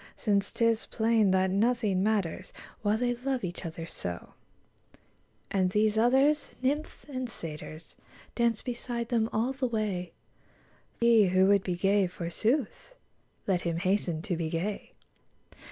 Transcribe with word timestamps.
Since 0.17 0.51
'tis 0.53 0.87
plain 0.87 1.29
that 1.29 1.51
nothing 1.51 2.01
matters 2.01 2.51
While 2.81 2.97
they 2.97 3.13
love 3.17 3.43
each 3.43 3.63
other 3.67 3.85
so; 3.85 4.33
And 5.51 5.69
these 5.69 5.95
others, 5.95 6.53
nymphs 6.59 7.05
and 7.07 7.29
satyrs, 7.29 7.95
Dance 8.33 8.63
beside 8.63 9.09
them 9.09 9.29
all 9.31 9.53
the 9.53 9.67
way: 9.67 10.13
He 10.99 11.27
who 11.27 11.45
would 11.45 11.61
be 11.61 11.75
gay, 11.75 12.07
forsooth, 12.07 12.95
Let 13.45 13.61
him 13.61 13.77
hasten 13.77 14.23
to 14.23 14.35
be 14.35 14.49
gay. 14.49 14.93